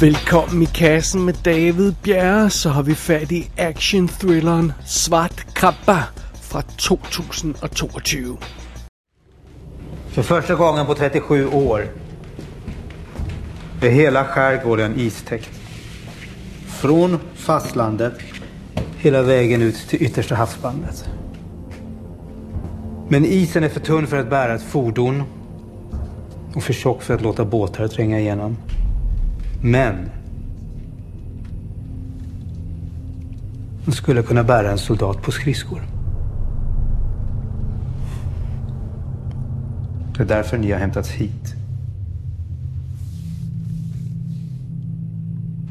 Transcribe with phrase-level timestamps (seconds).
[0.00, 6.04] Velkommen i kassen med David Bjerre, så har vi fat i action-thrilleren Svart Krabba
[6.40, 8.16] fra 2022.
[10.08, 11.88] För första gången på 37 år
[13.80, 15.50] är hela skärgården istäckt.
[16.66, 18.14] Från fastlandet
[18.98, 21.08] hela vägen ut till yttersta havsbandet.
[23.08, 25.22] Men isen är för tunn för att bära ett fordon
[26.54, 28.56] och för tjock för att låta båtar tränga igenom.
[29.60, 30.10] Men
[33.92, 35.82] skulle kunna bära en soldat på skridskor.
[40.16, 41.54] Det är därför ni har hämtats hit.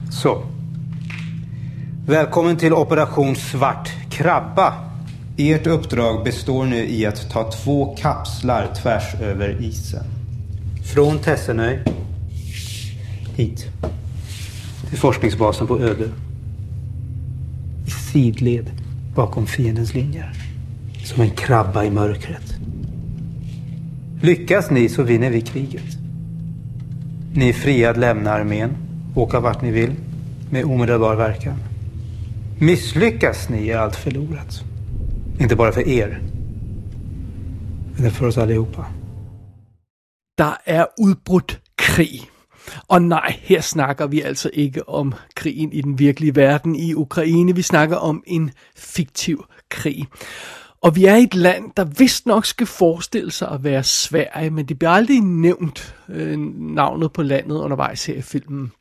[0.10, 0.44] Så.
[2.08, 4.74] Välkommen till Operation Svart Krabba.
[5.38, 10.04] Ert uppdrag består nu i att ta två kapslar tvärs över isen.
[10.94, 11.80] Från Tessenöy
[13.38, 13.68] hit.
[14.90, 16.10] Till forskningsbasen på Öde.
[17.86, 18.72] I sidled
[19.16, 20.34] bakom fiendens linjer.
[21.04, 22.56] Som en krabba i mörkret.
[24.22, 25.98] Lyckas ni så vinner vi kriget.
[27.34, 28.70] Ni är fria att lämna armén,
[29.16, 29.92] åka vart ni vill,
[30.50, 31.58] med omedelbar verkan.
[32.60, 34.64] Misslyckas ni är allt förlorat.
[35.40, 36.22] Inte bara för er,
[37.98, 38.86] utan för oss allihopa.
[40.38, 42.22] Der er udbrudt krig.
[42.88, 47.56] Og nej, her snakker vi altså ikke om krigen i den virkelige verden i Ukraine.
[47.56, 50.08] Vi snakker om en fiktiv krig.
[50.82, 54.50] Og vi er i et land, der vist nok skal forestille sig at være Sverige,
[54.50, 58.72] men det bliver aldrig nævnt øh, navnet på landet undervejs her i filmen.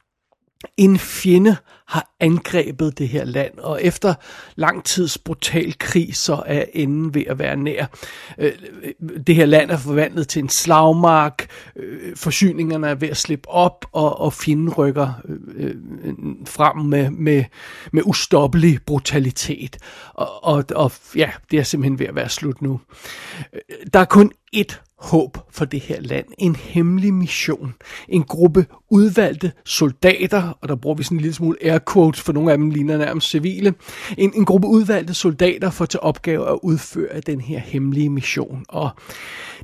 [0.76, 4.14] En fjende har angrebet det her land, og efter
[4.56, 7.86] lang tids brutal krig, så er enden ved at være nær.
[8.38, 8.92] Øh, øh,
[9.26, 11.46] det her land er forvandlet til en slagmark,
[11.76, 15.12] øh, forsyningerne er ved at slippe op, og, og fjenden rykker
[16.46, 17.44] frem med, med,
[17.92, 19.78] med ustoppelig brutalitet.
[20.14, 22.80] Og, og, og ja, det er simpelthen ved at være slut nu.
[23.92, 26.26] Der er kun et håb for det her land.
[26.38, 27.74] En hemmelig mission.
[28.08, 32.32] En gruppe udvalgte soldater, og der bruger vi sådan en lille smule air quotes, for
[32.32, 33.74] nogle af dem ligner nærmest civile.
[34.18, 38.64] En, en gruppe udvalgte soldater får til opgave at udføre den her hemmelige mission.
[38.68, 38.90] Og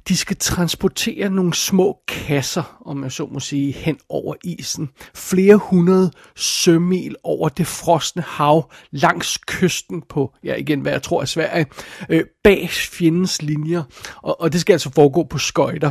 [0.09, 4.89] de skal transportere nogle små kasser, om jeg så må sige, hen over isen.
[5.15, 11.21] Flere hundrede sømil over det frosne hav langs kysten på, ja igen, hvad jeg tror
[11.21, 11.67] er Sverige,
[12.09, 13.83] øh, bag fjendens linjer.
[14.23, 15.91] Og, og det skal altså foregå på skøjter.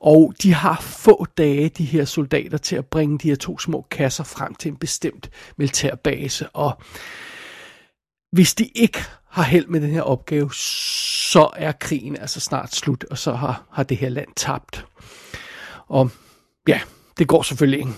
[0.00, 3.86] Og de har få dage, de her soldater, til at bringe de her to små
[3.90, 6.48] kasser frem til en bestemt militærbase.
[6.48, 6.82] Og
[8.32, 8.98] hvis de ikke
[9.28, 13.64] har held med den her opgave, så er krigen altså snart slut, og så har,
[13.70, 14.86] har det her land tabt.
[15.88, 16.10] Og
[16.68, 16.80] ja,
[17.18, 17.92] det går selvfølgelig ikke.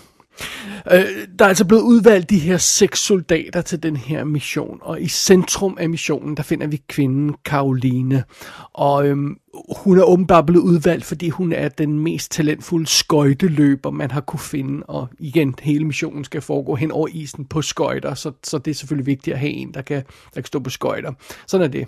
[0.93, 5.03] Øh, der er altså blevet udvalgt de her seks soldater til den her mission, og
[5.03, 8.25] i centrum af missionen, der finder vi kvinden Karoline.
[8.73, 9.37] Og øhm,
[9.77, 14.41] hun er åbenbart blevet udvalgt, fordi hun er den mest talentfulde skøjteløber, man har kunne
[14.41, 14.83] finde.
[14.83, 18.75] Og igen, hele missionen skal foregå hen over isen på skøjter, så, så det er
[18.75, 19.97] selvfølgelig vigtigt at have en, der kan,
[20.35, 21.13] der kan stå på skøjter.
[21.47, 21.87] Sådan er det.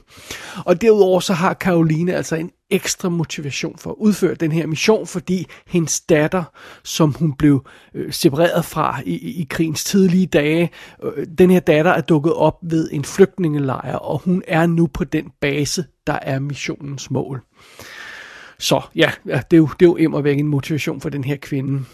[0.65, 5.07] Og derudover så har Karoline altså en ekstra motivation for at udføre den her mission,
[5.07, 6.45] fordi hendes datter,
[6.85, 10.71] som hun blev øh, separeret fra i, i, krigens tidlige dage,
[11.05, 15.05] øh, den her datter er dukket op ved en flygtningelejr, og hun er nu på
[15.05, 17.43] den base, der er missionens mål.
[18.59, 21.25] Så ja, ja det er jo, det er jo immer væk en motivation for den
[21.25, 21.85] her kvinde.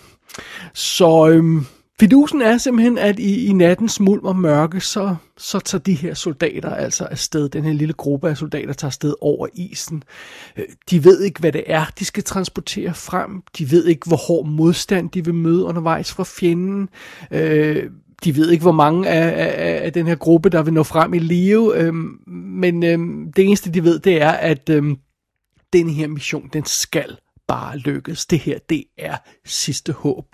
[0.75, 1.66] Så øhm,
[2.00, 6.15] fidusen er simpelthen, at i, i nattens mulm og mørke, så, så tager de her
[6.15, 10.03] soldater altså afsted, den her lille gruppe af soldater tager afsted over isen.
[10.56, 13.42] Øh, de ved ikke, hvad det er, de skal transportere frem.
[13.59, 16.88] De ved ikke, hvor hård modstand de vil møde undervejs fra fjenden.
[17.31, 17.91] Øh,
[18.25, 21.14] de ved ikke, hvor mange af, af, af den her gruppe, der vil nå frem
[21.14, 24.97] i live, øhm, men øhm, det eneste, de ved, det er, at øhm,
[25.72, 27.16] den her mission, den skal
[27.48, 28.27] bare lykkes.
[28.27, 30.27] Det her, det er sidste håb.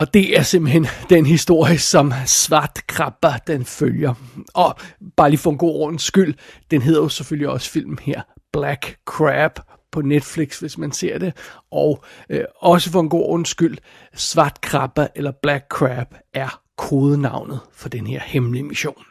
[0.00, 4.14] Og det er simpelthen den historie, som Svart Krabber den følger.
[4.54, 4.74] Og
[5.16, 6.34] bare lige for en god ordens skyld,
[6.70, 8.22] den hedder jo selvfølgelig også filmen her,
[8.52, 9.60] Black Crab,
[9.94, 11.32] på Netflix, hvis man ser det.
[11.70, 13.78] Og øh, også for en god undskyld,
[14.14, 19.04] Svart Krabbe eller Black Crab er kodenavnet for den her hemmelige mission.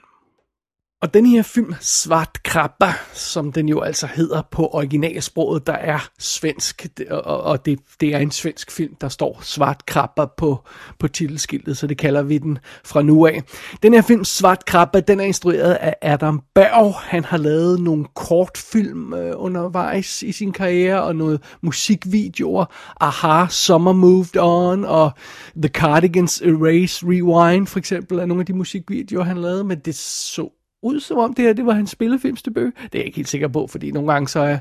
[1.03, 6.09] Og den her film, Svart Krabba, som den jo altså hedder på originalsproget, der er
[6.19, 10.63] svensk, og, og det, det er en svensk film, der står Svart Krabba på,
[11.00, 13.44] på titelskiltet, så det kalder vi den fra nu af.
[13.83, 16.94] Den her film, Svart Krabba, den er instrueret af Adam Berg.
[16.94, 22.65] Han har lavet nogle kortfilm øh, undervejs i sin karriere, og noget musikvideoer.
[23.01, 25.11] Aha, Summer Moved On, og
[25.55, 29.95] The Cardigans Erase Rewind, for eksempel, er nogle af de musikvideoer, han lavede, men det
[29.95, 30.50] så
[30.83, 32.74] ud, som om det her det var hans spillefilmsdebut.
[32.83, 34.57] Det er jeg ikke helt sikker på, fordi nogle gange så er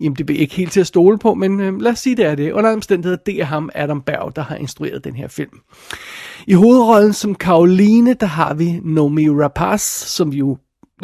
[0.00, 2.52] IMDb ikke helt til at stole på, men øh, lad os sige, det er det.
[2.52, 5.60] Under omstændigheder, det er ham, Adam Berg, der har instrueret den her film.
[6.46, 10.58] I hovedrollen som Karoline, der har vi Nomi Rapace, som vi jo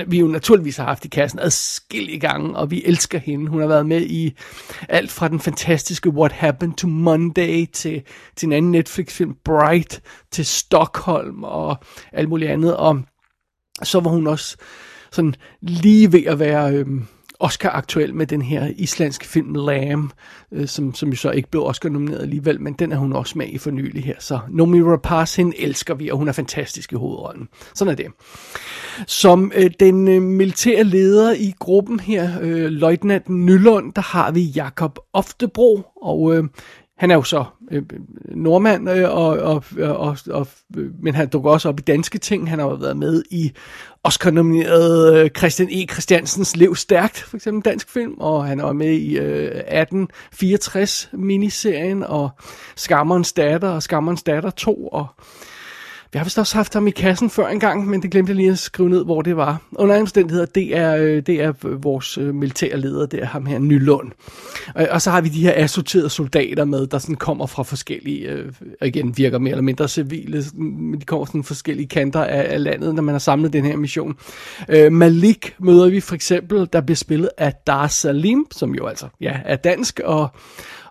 [0.07, 3.51] vi jo naturligvis har haft i kassen adskillige gange, og vi elsker hende.
[3.51, 4.33] Hun har været med i
[4.89, 8.03] alt fra den fantastiske What Happened to Monday til,
[8.37, 11.77] til en anden Netflix-film, Bright, til Stockholm og
[12.13, 12.77] alt muligt andet.
[12.77, 13.03] Og
[13.83, 14.57] så var hun også
[15.13, 16.87] sådan lige ved at være øh,
[17.41, 20.11] Oscar-aktuel med den her islandske film Lamb,
[20.53, 23.47] øh, som, som jo så ikke blev Oscar-nomineret alligevel, men den er hun også med
[23.49, 24.15] i for nylig her.
[24.19, 27.49] Så Nomi Rapaz, hende elsker vi, og hun er fantastisk i hovedrollen.
[27.75, 28.07] Sådan er det.
[29.07, 34.41] Som øh, den øh, militære leder i gruppen her, øh, Løjtnant Nylund, der har vi
[34.41, 36.45] Jakob Oftebro, og øh,
[37.01, 38.01] han er jo så øh, øh
[38.37, 40.47] nordmand, øh, og, og, og, og,
[41.03, 42.51] men han dukker også op i danske ting.
[42.51, 43.53] Han har jo været med i
[44.05, 45.87] Oscar-nomineret øh, Christian E.
[45.87, 52.03] Christiansens Lev Stærkt, for eksempel dansk film, og han er med i øh, 1864 miniserien,
[52.03, 52.31] og
[52.77, 55.07] Skammerens Datter, og Skammerens Datter 2, og
[56.13, 58.37] vi har vist også haft ham i kassen før en gang, men det glemte jeg
[58.37, 59.63] lige at skrive ned, hvor det var.
[59.73, 63.47] Under omstændigheder, det er, øh, det er øh, vores øh, militære leder, det er ham
[63.47, 64.11] her, Nylund.
[64.75, 68.29] Og, og så har vi de her assorterede soldater med, der sådan kommer fra forskellige,
[68.29, 68.53] øh,
[68.83, 72.63] igen virker mere eller mindre civile, men de kommer fra sådan forskellige kanter af, af
[72.63, 74.17] landet, når man har samlet den her mission.
[74.69, 79.07] Øh, Malik møder vi for eksempel, der bliver spillet af Dar Salim, som jo altså
[79.21, 80.29] ja, er dansk, og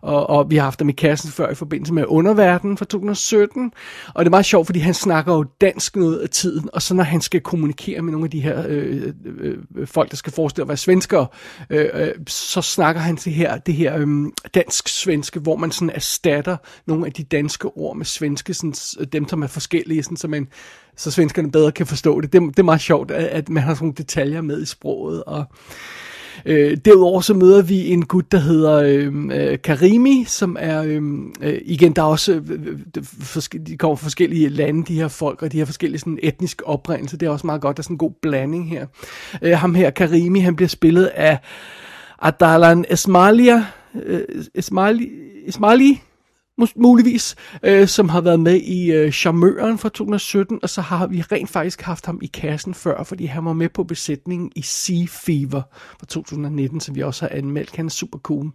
[0.01, 3.71] og, og vi har haft ham i kassen før i forbindelse med Underverden fra 2017,
[4.13, 6.93] og det er meget sjovt, fordi han snakker jo dansk noget af tiden, og så
[6.93, 10.33] når han skal kommunikere med nogle af de her øh, øh, øh folk, der skal
[10.33, 11.27] forestille at være svenskere,
[11.69, 14.07] øh, øh, så snakker han det her, det her øh,
[14.53, 19.43] dansk-svenske, hvor man sådan erstatter nogle af de danske ord med svenske, sådan, dem som
[19.43, 20.47] er forskellige, sådan, så man
[20.99, 22.33] så svenskerne bedre kan forstå det.
[22.33, 25.23] Det, det er meget sjovt, at, at man har sådan nogle detaljer med i sproget,
[25.23, 25.45] og
[26.45, 31.33] Øh, derudover så møder vi en gut, der hedder øhm, øh, Karimi, som er, øhm,
[31.41, 35.07] øh, igen, der er også, øh, øh, øh de kommer fra forskellige lande, de her
[35.07, 37.17] folk, og de har forskellige sådan etniske oprindelse.
[37.17, 38.85] Det er også meget godt, der er sådan en god blanding her.
[39.41, 41.37] Øh, ham her, Karimi, han bliver spillet af
[42.21, 43.65] Adalan Esmalia,
[44.03, 44.21] øh,
[44.55, 45.09] Esmali,
[45.47, 46.01] Esmali,
[46.75, 51.21] muligvis, øh, som har været med i øh, Charmøren fra 2017, og så har vi
[51.21, 55.05] rent faktisk haft ham i kassen før, fordi han var med på besætningen i Sea
[55.09, 55.61] Fever
[55.99, 57.75] fra 2019, som vi også har anmeldt.
[57.75, 58.51] Han er super cool.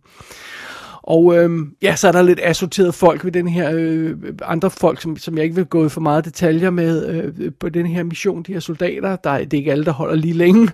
[1.06, 5.00] Og øhm, ja, så er der lidt assorteret folk ved den her, øh, andre folk,
[5.00, 8.02] som, som jeg ikke vil gå i for meget detaljer med øh, på den her
[8.02, 9.16] mission, de her soldater.
[9.16, 10.70] Der, det er ikke alle, der holder lige længe.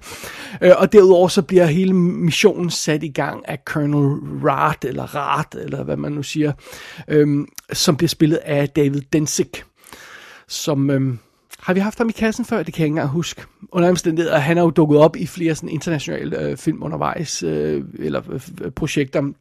[0.62, 5.56] Øh, og derudover så bliver hele missionen sat i gang af Colonel Rat, eller Rat,
[5.60, 6.52] eller hvad man nu siger,
[7.08, 9.64] øh, som bliver spillet af David Densick,
[10.48, 10.90] som...
[10.90, 11.14] Øh,
[11.60, 12.62] har vi haft ham i kassen før?
[12.62, 13.42] Det kan jeg ikke engang huske.
[13.72, 17.84] Under omstændigheder, han er jo dukket op i flere sådan internationale øh, film undervejs, øh,
[17.98, 19.32] eller øh, øh projekter.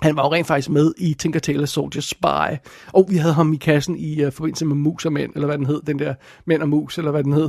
[0.00, 2.56] Han var jo rent faktisk med i Tinker Tailor Soldier Spy.
[2.92, 5.58] Og vi havde ham i kassen i uh, forbindelse med Mus og Mænd, eller hvad
[5.58, 7.48] den hed, den der Mænd og Mus, eller hvad den hed,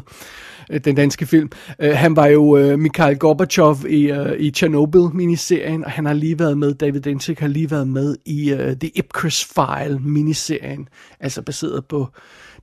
[0.73, 1.49] uh, den danske film.
[1.83, 6.39] Uh, han var jo uh, Mikhail Gorbachev i, uh, i Chernobyl-miniserien, og han har lige
[6.39, 10.87] været med, David Dentik har lige været med i uh, The Ipcris File-miniserien,
[11.19, 12.07] altså baseret på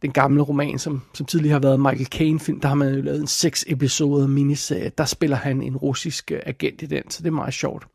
[0.03, 3.21] den gamle roman, som, som tidligere har været Michael Caine-film, der har man jo lavet
[3.21, 4.91] en seks episoder miniserie.
[4.99, 7.87] Der spiller han en russisk agent i den, så det er meget sjovt.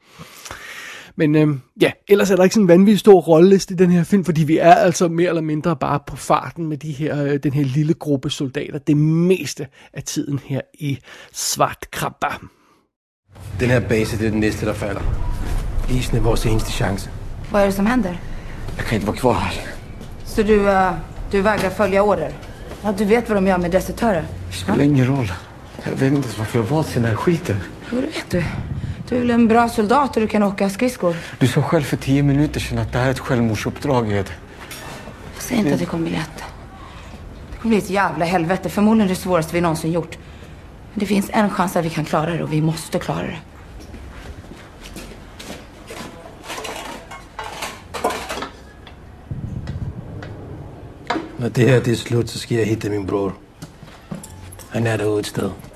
[1.18, 1.48] Men øh,
[1.82, 4.44] ja, ellers er der ikke sådan en vanvittig stor rolleliste i den her film, fordi
[4.44, 7.64] vi er altså mere eller mindre bare på farten med de her, øh, den her
[7.64, 11.00] lille gruppe soldater, det meste af tiden her i
[11.34, 12.28] Svart Krabba.
[13.60, 15.02] Den her base, det er den næste, der falder.
[15.90, 17.10] Isen er vores eneste chance.
[17.52, 18.16] Vad är det som händer?
[18.78, 19.54] Jag kan inte vara kvar här.
[20.26, 20.92] Så du, uh,
[21.32, 22.32] du vägrar följa order?
[22.84, 24.26] Ja, du vet vad de gör med desertörer?
[24.50, 25.32] Det spelar ingen roll.
[25.86, 27.56] Jag vet inte varför jag valt den här skiten.
[27.92, 28.44] Jo, det vet du.
[29.10, 31.16] Du är väl en bra soldat och du kan åka skridskor?
[31.40, 34.30] Du sa själv för tio minuter sedan att det här är ett självmordsuppdrag, Ed.
[35.34, 35.74] Jag säger inte det...
[35.74, 36.44] att det kommer bli lätt.
[37.52, 38.70] Det kommer bli ett jävla helvete.
[38.70, 40.18] Förmodligen det svåraste vi någonsin gjort.
[40.94, 43.38] Men det finns en chans att vi kan klara det och vi måste klara det.
[51.38, 53.34] När det här är slut så ska jag hitta min bror.
[54.70, 55.75] Han är där ute ett sted.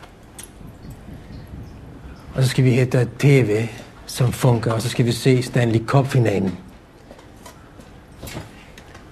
[2.39, 3.67] Og så skal vi hætte et tv,
[4.05, 6.57] som fungerer, og så skal vi se Stanley Cup-finalen.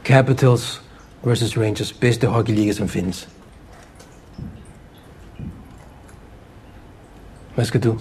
[0.03, 0.81] Capitals
[1.23, 3.29] versus Rangers, bedste hockeyliga som findes.
[7.55, 7.99] Hvad skal du?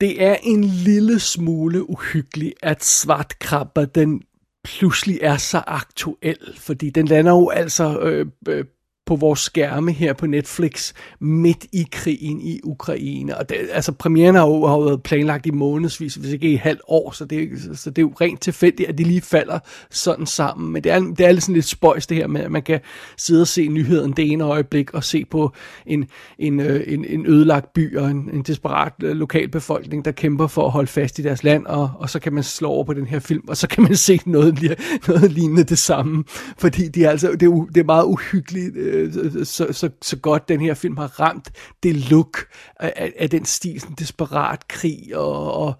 [0.00, 4.22] Det er en lille smule uhyggeligt, at svartkrabber, den
[4.64, 8.64] pludselig er så aktuel, fordi den lander jo altså øh, øh,
[9.10, 13.38] på vores skærme her på Netflix midt i krigen i Ukraine.
[13.38, 16.54] Og det, altså premieren har jo, har jo været planlagt i månedsvis, hvis ikke i
[16.54, 19.58] et halvt år, så det, så det er jo rent tilfældigt, at de lige falder
[19.90, 20.72] sådan sammen.
[20.72, 22.80] Men det er, det er sådan lidt spøjs det her med, at man kan
[23.16, 25.52] sidde og se nyheden det ene øjeblik og se på
[25.86, 26.04] en,
[26.38, 30.64] en, øh, en, en ødelagt by og en, en desperat øh, lokalbefolkning, der kæmper for
[30.64, 33.06] at holde fast i deres land, og, og så kan man slå over på den
[33.06, 36.24] her film, og så kan man se noget, noget lignende det samme,
[36.58, 40.16] fordi de er altså, det, er, det er meget uhyggeligt, øh, Øh, så, så, så
[40.16, 41.50] godt den her film har ramt
[41.82, 42.38] det look
[42.80, 45.74] af, af den stil, sådan desperat krig og, og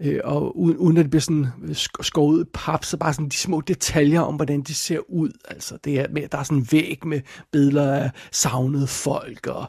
[0.00, 3.28] øh, og uden, uden at det bliver sådan øh, skåret ud pap, så bare sådan
[3.28, 5.30] de små detaljer om, hvordan de ser ud.
[5.48, 7.20] Altså, det er, der er sådan en væg med
[7.52, 9.64] billeder af savnede folk, og,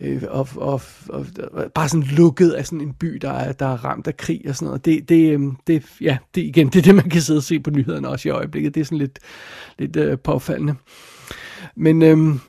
[0.00, 3.66] øh, og, og, og, og bare sådan lukket af sådan en by, der er, der
[3.66, 4.84] er ramt af krig og sådan noget.
[4.84, 7.60] Det, det, øh, det, ja, det, igen, det er det, man kan sidde og se
[7.60, 8.74] på nyhederne også i øjeblikket.
[8.74, 9.18] Det er sådan lidt,
[9.78, 10.74] lidt øh, påfaldende.
[11.76, 12.40] Men øhm,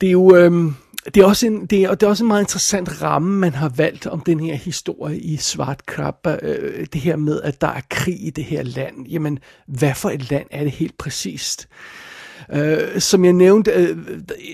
[0.00, 0.36] det er jo...
[0.36, 0.74] Øhm,
[1.14, 3.68] det er, også en, det, er, det er også en meget interessant ramme, man har
[3.68, 6.26] valgt om den her historie i Svart Krab.
[6.42, 9.06] Øh, det her med, at der er krig i det her land.
[9.08, 11.68] Jamen, hvad for et land er det helt præcist?
[12.52, 13.96] Øh, som jeg nævnte, øh,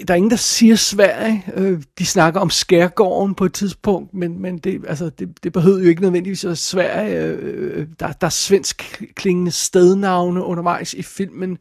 [0.09, 1.45] der er ingen, der siger Sverige.
[1.55, 5.79] Øh, de snakker om skærgården på et tidspunkt, men, men det, altså, det, det behøver
[5.79, 7.23] jo ikke nødvendigvis at Sverige.
[7.23, 11.59] Øh, øh, der, der er svensk klingende stednavne undervejs i filmen,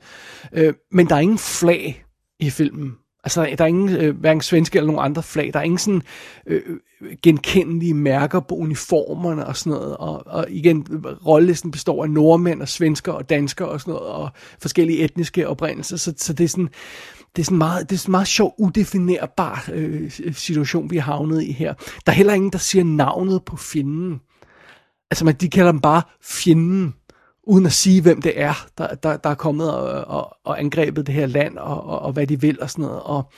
[0.54, 2.04] øh, men der er ingen flag
[2.40, 2.96] i filmen.
[3.24, 5.50] Altså, der er ingen, øh, hverken svenske eller nogen andre flag.
[5.54, 6.02] Der er ingen sådan
[6.48, 6.62] øh,
[7.24, 9.98] genkendelige mærker på uniformerne og sådan noget.
[9.98, 10.88] Og, og igen,
[11.26, 14.30] rollelisten består af nordmænd og svensker og danskere og sådan noget, og
[14.62, 15.98] forskellige etniske oprindelser.
[15.98, 16.70] Så, så det er sådan,
[17.36, 21.44] det er sådan meget, det er sådan meget sjov, udefinerbar øh, situation, vi er havnet
[21.44, 21.74] i her.
[22.06, 24.20] Der er heller ingen, der siger navnet på fjenden.
[25.12, 26.94] Altså, man, de kalder dem bare fjenden
[27.48, 31.08] uden at sige, hvem det er, der, der, der er kommet og, og, og angrebet
[31.08, 33.02] det her land, og, og, og hvad de vil og sådan noget.
[33.04, 33.32] Og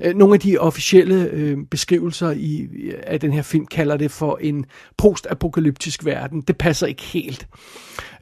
[0.00, 2.68] øh, nogle af de officielle øh, beskrivelser i,
[3.02, 6.40] af den her film kalder det for en postapokalyptisk verden.
[6.40, 7.48] Det passer ikke helt.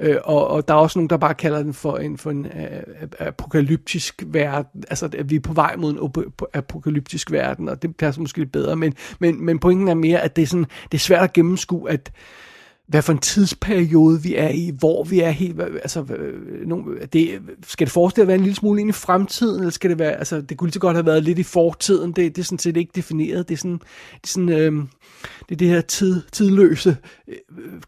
[0.00, 2.46] Øh, og, og der er også nogen, der bare kalder den for en, for en
[2.46, 2.52] øh,
[3.00, 4.84] øh apokalyptisk verden.
[4.90, 8.52] Altså, at vi er på vej mod en apokalyptisk verden, og det passer måske lidt
[8.52, 8.76] bedre.
[8.76, 11.90] Men, men, men pointen er mere, at det er, sådan, det er svært at gennemskue,
[11.90, 12.12] at
[12.88, 16.04] hvad for en tidsperiode vi er i, hvor vi er helt, altså,
[17.12, 19.98] det, skal det forestille at være en lille smule ind i fremtiden, eller skal det
[19.98, 22.44] være, altså, det kunne lige så godt have været lidt i fortiden, det, det er
[22.44, 23.78] sådan set ikke defineret, det er sådan,
[24.12, 24.72] det er sådan, øh,
[25.48, 26.96] det er det her tid, tidløse
[27.28, 27.36] øh,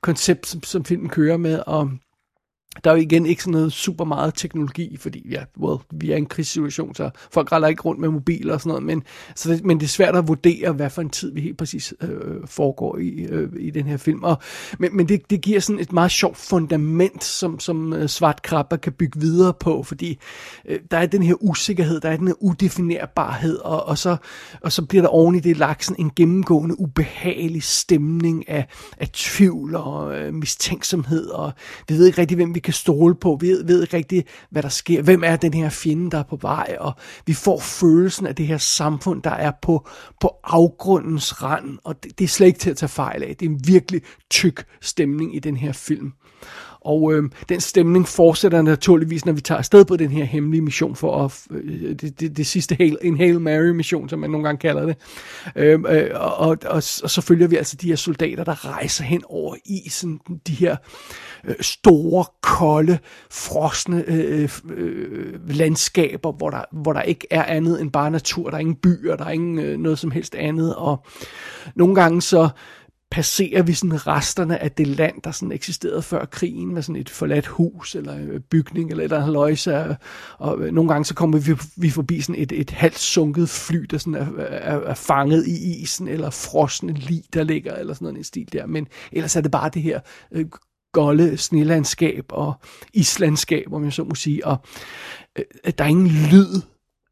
[0.00, 1.90] koncept, som, som filmen kører med, og
[2.84, 6.14] der er jo igen ikke sådan noget super meget teknologi, fordi ja, well, vi er
[6.14, 9.02] i en krigssituation, så folk render ikke rundt med mobiler og sådan noget, men,
[9.34, 11.94] så det, men det er svært at vurdere, hvad for en tid vi helt præcis
[12.00, 12.08] øh,
[12.46, 14.22] foregår i, øh, i den her film.
[14.24, 14.38] Og,
[14.78, 18.76] men men det, det giver sådan et meget sjovt fundament, som, som øh, Svart Krabber
[18.76, 20.18] kan bygge videre på, fordi
[20.68, 24.16] øh, der er den her usikkerhed, der er den her udefinerbarhed, og, og, så,
[24.60, 28.66] og så bliver der oven i det lagt sådan en gennemgående ubehagelig stemning af,
[28.98, 31.52] af tvivl og øh, mistænksomhed, og
[31.88, 33.38] vi ved ikke rigtig, hvem vi kan stole på.
[33.40, 35.02] Vi ved, ved ikke rigtig, hvad der sker.
[35.02, 36.76] Hvem er den her fjende, der er på vej?
[36.80, 36.92] Og
[37.26, 39.88] vi får følelsen af det her samfund, der er på,
[40.20, 41.78] på afgrundens rand.
[41.84, 43.36] Og det, det er slet ikke til at tage fejl af.
[43.40, 46.12] Det er en virkelig tyk stemning i den her film.
[46.84, 50.96] Og øh, den stemning fortsætter naturligvis, når vi tager afsted på den her hemmelige mission
[50.96, 54.44] for at, øh, det, det, det sidste Hail, en Hail Mary mission, som man nogle
[54.46, 54.96] gange kalder det.
[55.56, 59.04] Øh, øh, og, og, og, og så følger vi altså de her soldater, der rejser
[59.04, 60.76] hen over isen, de her
[61.44, 62.98] øh, store, kolde,
[63.30, 68.50] frosne øh, øh, øh, landskaber, hvor der, hvor der ikke er andet end bare natur.
[68.50, 70.74] Der er ingen byer, der er ingen øh, noget som helst andet.
[70.74, 71.06] Og
[71.74, 72.48] nogle gange så
[73.10, 77.10] passerer vi sådan resterne af det land, der sådan eksisterede før krigen, med sådan et
[77.10, 79.96] forladt hus, eller bygning, eller et eller andet løjse,
[80.38, 83.98] og nogle gange så kommer vi, vi forbi sådan et, et halvt sunket fly, der
[83.98, 88.18] sådan er, er, er fanget i isen, eller frosne lig, der ligger, eller sådan noget
[88.18, 90.00] en stil der, men ellers er det bare det her
[90.32, 90.46] øh,
[90.92, 92.54] golde snelandskab og
[92.92, 94.56] islandskab, om jeg så må sige, og
[95.38, 95.44] øh,
[95.78, 96.60] der er ingen lyd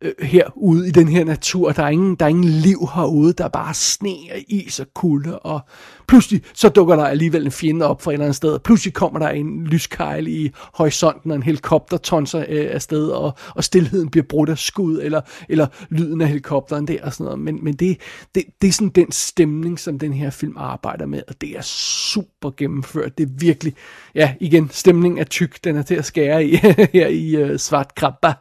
[0.02, 1.72] øh, herude i den her natur.
[1.72, 4.86] Der er, ingen, der er ingen liv herude, der er bare sne og is og
[4.94, 5.60] kulde, og
[6.08, 8.58] pludselig så dukker der alligevel en fjende op fra et eller andet sted.
[8.58, 13.64] Pludselig kommer der en lyskejl i horisonten, og en helikopter tonser øh, afsted, og, og
[13.64, 17.40] stillheden bliver brudt af skud, eller, eller lyden af helikopteren der og sådan noget.
[17.40, 18.00] Men, men det,
[18.34, 21.62] det, det er sådan den stemning, som den her film arbejder med, og det er
[21.62, 23.18] super gennemført.
[23.18, 23.74] Det er virkelig,
[24.14, 26.56] ja igen, stemningen er tyk, den er til at skære i
[26.92, 28.32] her i øh, Svart Krabba.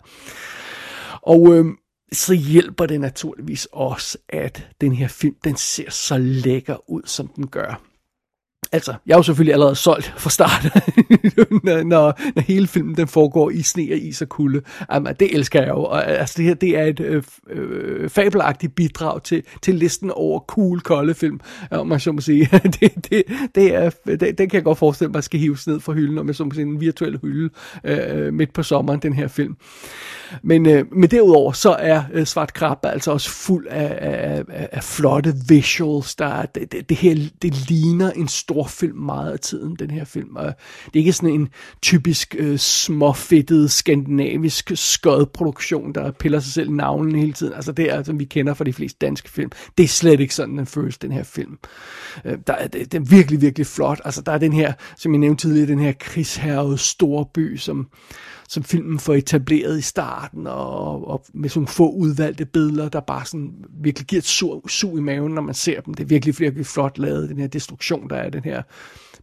[1.22, 1.66] Og øh,
[2.12, 7.28] så hjælper det naturligvis også, at den her film, den ser så lækker ud, som
[7.28, 7.90] den gør.
[8.74, 10.63] Altså, jeg er jo selvfølgelig allerede solgt fra start,
[11.63, 14.62] når, når, når hele filmen den foregår i sne og is og kulde.
[14.94, 15.84] Jamen, det elsker jeg jo.
[15.84, 20.12] Og, øh, altså, det her det er et øh, øh, fabelagtigt bidrag til, til listen
[20.12, 21.40] over cool, kolde film,
[21.74, 22.50] øh, om man så må sige.
[22.80, 23.24] det, det,
[23.56, 26.28] det er, det, den kan jeg godt forestille mig, skal hives ned fra hylden, om
[26.28, 27.50] jeg så må sige, en virtuel hylde
[27.84, 29.58] øh, øh, midt på sommeren, den her film.
[30.44, 34.70] Men, øh, men derudover, så er øh, Svart Krabbe altså også fuld af, af, af,
[34.72, 36.16] af flotte visuals.
[36.16, 40.06] Der, det, det, det her, det ligner en stor storfilm meget af tiden, den her
[40.06, 40.36] film.
[40.36, 40.46] Og
[40.86, 41.50] det er ikke sådan en
[41.82, 47.53] typisk øh, småfedtet skandinavisk skødproduktion, der piller sig selv i navnen hele tiden.
[47.53, 49.51] Altså det er, som vi kender fra de fleste danske film.
[49.77, 51.58] Det er slet ikke sådan, den føles, den her film.
[52.25, 54.01] Øh, der er, det, det er virkelig, virkelig flot.
[54.06, 57.88] Altså der er den her, som jeg nævnte tidligere, den her krigsherrede storby, som
[58.51, 63.25] som filmen får etableret i starten, og, og med sådan få udvalgte billeder, der bare
[63.25, 65.93] sådan virkelig giver et sug su i maven, når man ser dem.
[65.93, 68.62] Det er virkelig, virkelig flot lavet, den her destruktion, der er den her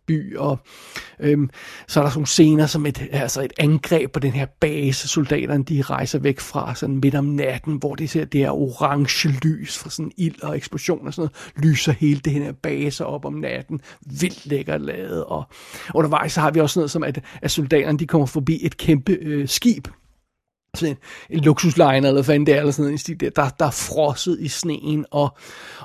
[0.09, 0.59] by, og
[1.21, 1.51] øhm,
[1.87, 5.09] så er der sådan nogle scener som et, altså et angreb på den her base,
[5.09, 9.29] soldaterne de rejser væk fra sådan midt om natten, hvor de ser det her orange
[9.29, 13.25] lys fra sådan ild og eksplosion og sådan noget, lyser hele det her base op
[13.25, 13.81] om natten,
[14.21, 15.45] vildt lækkert lavet, og
[15.95, 19.13] undervejs så har vi også noget som, at, at soldaterne de kommer forbi et kæmpe
[19.13, 19.89] øh, skib,
[20.75, 20.97] sådan
[21.31, 23.71] en, en luksusliner, eller hvad fanden det er, eller sådan noget, der, der, der er
[23.71, 25.37] frosset i sneen, og,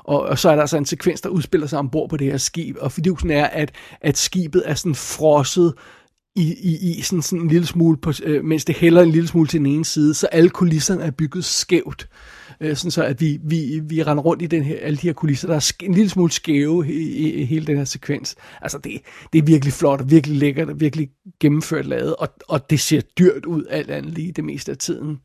[0.03, 2.37] og, og så er der altså en sekvens, der udspiller sig ombord på det her
[2.37, 3.71] skib, og fidusen er, at,
[4.01, 5.73] at skibet er sådan frosset
[6.35, 9.47] i, i isen sådan en lille smule, på, øh, mens det hælder en lille smule
[9.47, 12.01] til den ene side, så alle kulisserne er bygget skævt.
[12.01, 12.07] øh,
[12.61, 15.13] Øh, sådan så at vi, vi, vi render rundt i den her, alle de her
[15.13, 18.35] kulisser, der er en lille smule skæve i, i, i hele den her sekvens.
[18.61, 19.01] Altså det,
[19.33, 23.01] det er virkelig flot og virkelig lækkert og virkelig gennemført lavet, og, og det ser
[23.01, 25.19] dyrt ud alt andet lige det meste af tiden.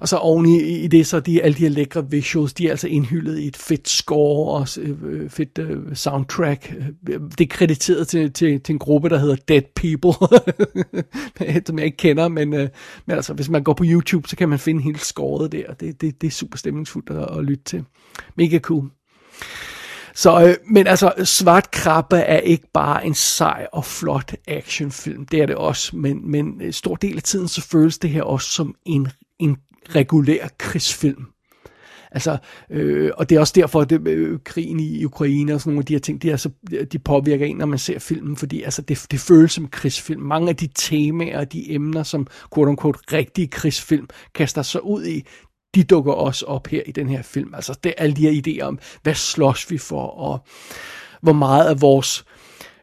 [0.00, 2.70] Og så oven i, i det, så de, alle de her lækre visuals, de er
[2.70, 6.74] altså indhyldet i et fedt score og øh, øh, fedt øh, soundtrack.
[7.06, 10.28] Det er krediteret til, til, til en gruppe, der hedder Dead People,
[11.66, 12.68] som jeg ikke kender, men, øh,
[13.06, 15.74] men altså, hvis man går på YouTube, så kan man finde hele scoret der.
[15.74, 17.84] Det, det, det er super stemningsfuldt at, at lytte til.
[18.36, 18.90] Mega cool.
[20.14, 25.26] Så, øh, men altså, Svart Krabbe er ikke bare en sej og flot actionfilm.
[25.26, 28.22] Det er det også, men, men en stor del af tiden så føles det her
[28.22, 29.56] også som en, en
[29.88, 31.26] regulær krigsfilm.
[32.14, 32.36] Altså,
[32.70, 35.80] øh, og det er også derfor, at det, øh, krigen i Ukraine og sådan nogle
[35.80, 36.50] af de her ting, de, er så,
[36.92, 40.22] de påvirker en, når man ser filmen, fordi altså, det, det føles som krigsfilm.
[40.22, 45.04] Mange af de temaer og de emner, som quote unquote rigtige krigsfilm kaster sig ud
[45.04, 45.22] i,
[45.74, 47.54] de dukker også op her i den her film.
[47.54, 50.44] Altså, det er alle de her idéer om, hvad slås vi for, og
[51.22, 52.24] hvor meget af vores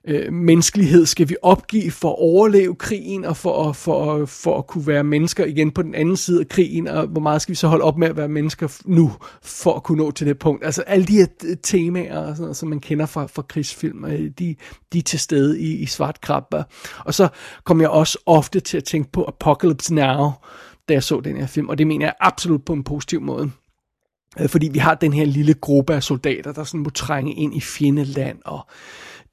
[0.07, 4.87] øh, menneskelighed skal vi opgive for at overleve krigen, og for, for, for at kunne
[4.87, 7.67] være mennesker igen på den anden side af krigen, og hvor meget skal vi så
[7.67, 9.11] holde op med at være mennesker nu,
[9.41, 10.65] for at kunne nå til det punkt.
[10.65, 14.31] Altså alle de her temaer, og sådan noget, som man kender fra, fra krigsfilm, øh,
[14.39, 14.55] de,
[14.93, 16.63] de er til stede i, i Svart Krabber.
[17.05, 17.27] Og så
[17.63, 20.31] kommer jeg også ofte til at tænke på Apocalypse Now,
[20.89, 23.51] da jeg så den her film, og det mener jeg absolut på en positiv måde.
[24.39, 27.55] Øh, fordi vi har den her lille gruppe af soldater, der sådan må trænge ind
[27.55, 28.67] i fjendeland, og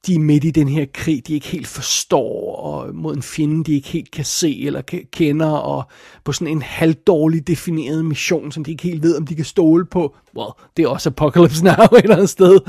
[0.07, 3.63] de er midt i den her krig, de ikke helt forstår, og mod en fjende,
[3.63, 4.81] de ikke helt kan se eller
[5.11, 5.83] kender, og
[6.23, 9.85] på sådan en halvdårlig defineret mission, som de ikke helt ved, om de kan stole
[9.85, 10.15] på.
[10.37, 12.59] Well, det er også Apocalypse Now et eller andet sted.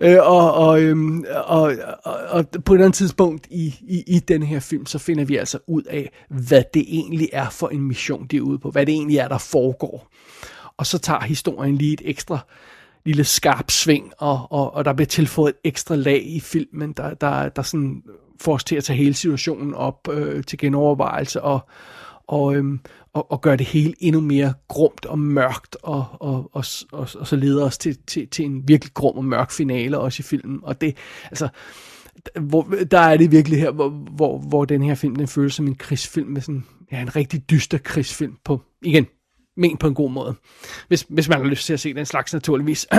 [0.00, 1.72] Øh, og, og, øhm, og,
[2.04, 5.24] og, og på et eller andet tidspunkt i, i, i den her film, så finder
[5.24, 8.70] vi altså ud af, hvad det egentlig er for en mission, de er ude på.
[8.70, 10.08] Hvad det egentlig er, der foregår.
[10.76, 12.38] Og så tager historien lige et ekstra
[13.04, 17.14] lille skarp sving, og, og, og der bliver tilføjet et ekstra lag i filmen, der,
[17.14, 18.02] der, der sådan
[18.40, 21.60] får os til at tage hele situationen op øh, til genovervejelse, og,
[22.26, 22.80] og, øhm,
[23.12, 27.26] og, og gøre det hele endnu mere grumt og mørkt, og, og, og, og, og
[27.26, 30.60] så leder os til, til, til en virkelig grum og mørk finale også i filmen.
[30.62, 31.48] Og det, altså,
[32.40, 35.66] hvor, der er det virkelig her, hvor, hvor, hvor den her film, den føles som
[35.66, 39.06] en krigsfilm med sådan, ja, en rigtig dyster krigsfilm på, igen,
[39.58, 40.34] men på en god måde.
[40.88, 42.86] Hvis, hvis man har lyst til at se den slags naturligvis.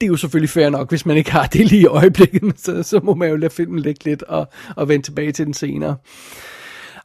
[0.00, 2.82] det er jo selvfølgelig fair nok, hvis man ikke har det lige i øjeblikket, så,
[2.82, 5.96] så må man jo lade filmen ligge lidt og, og vende tilbage til den senere.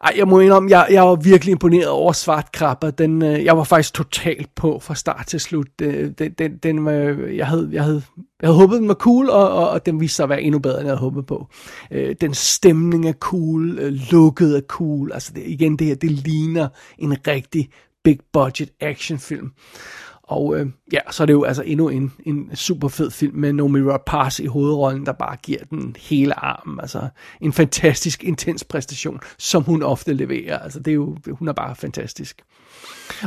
[0.04, 2.92] ej, jeg må indrømme, jeg, jeg var virkelig imponeret over Svartkrabber.
[2.92, 5.68] Den, øh, jeg var faktisk totalt på fra start til slut.
[5.82, 8.04] Øh, den, den, den, øh, jeg, havde, jeg, havde,
[8.42, 10.60] jeg havde håbet, den var cool, og, og, og den viste sig at være endnu
[10.60, 11.48] bedre, end jeg havde håbet på.
[11.92, 15.12] Øh, den stemning er cool, øh, lukket er cool.
[15.14, 17.70] Altså det, igen, det her, det ligner en rigtig
[18.04, 19.52] big budget actionfilm.
[20.32, 23.54] Og øh, ja, så er det jo altså endnu en, en super fed film med
[23.54, 26.80] Nomi Rapace i hovedrollen, der bare giver den hele armen.
[26.80, 27.10] Altså
[27.42, 30.60] en fantastisk, intens præstation, som hun ofte leverer.
[30.60, 32.42] Altså det er jo, hun er bare fantastisk.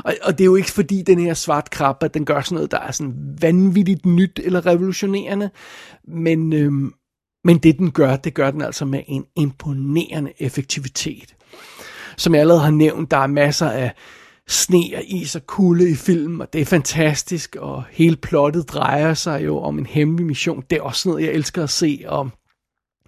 [0.04, 2.70] Og, og det er jo ikke fordi den her svart krabbe, den gør sådan noget,
[2.70, 5.50] der er sådan vanvittigt nyt eller revolutionerende,
[6.08, 6.72] men, øh,
[7.44, 11.34] men det den gør, det gør den altså med en imponerende effektivitet.
[12.16, 13.92] Som jeg allerede har nævnt, der er masser af
[14.48, 19.14] sne og is og kulde i filmen, og det er fantastisk, og hele plottet drejer
[19.14, 20.64] sig jo om en hemmelig mission.
[20.70, 22.30] Det er også noget, jeg elsker at se, og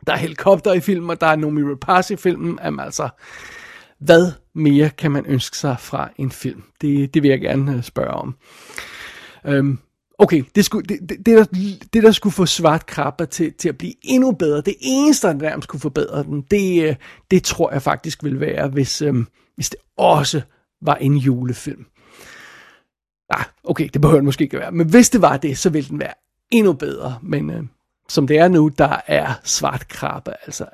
[0.06, 2.58] der er helikopter i filmen, og der er Nomi Rapace i filmen.
[2.64, 3.08] Jamen altså,
[3.98, 6.62] hvad mere kan man ønske sig fra en film?
[6.80, 8.36] Det, det vil jeg gerne øh, spørge om.
[9.46, 9.78] Øhm,
[10.18, 11.44] okay, det, skulle, det, det, det, der,
[11.92, 15.34] det der skulle få Svart Krabber til, til at blive endnu bedre, det eneste, der
[15.34, 16.96] nærmest kunne forbedre den, det, øh,
[17.30, 20.40] det tror jeg faktisk vil være, hvis, øhm, hvis det også
[20.82, 21.86] var en julefilm.
[23.30, 24.72] Ah, okay, det behøver den måske ikke være.
[24.72, 26.14] Men hvis det var det, så ville den være
[26.50, 27.18] endnu bedre.
[27.22, 27.62] Men øh,
[28.08, 30.66] som det er nu, der er Svart Krabbe altså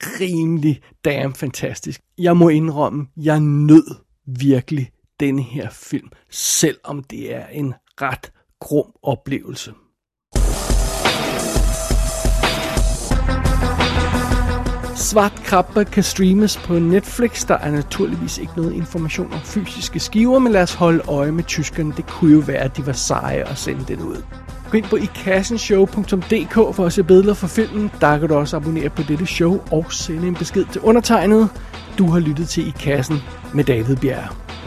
[0.00, 2.00] rimelig damn fantastisk.
[2.18, 3.96] Jeg må indrømme, jeg nød
[4.26, 9.72] virkelig denne her film, selvom det er en ret grum oplevelse.
[15.14, 17.46] Svart Krabbe kan streames på Netflix.
[17.46, 21.44] Der er naturligvis ikke noget information om fysiske skiver, men lad os holde øje med
[21.44, 21.92] tyskerne.
[21.96, 24.22] Det kunne jo være, at de var seje og sende den ud.
[24.70, 27.90] Gå ind på ikassenshow.dk for at se billeder for filmen.
[28.00, 31.48] Der kan du også abonnere på dette show og sende en besked til undertegnet.
[31.98, 33.22] Du har lyttet til I Kassen
[33.52, 34.63] med David Bjerg.